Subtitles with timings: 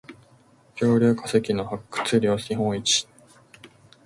[0.75, 3.07] 恐竜化石の発掘量日本一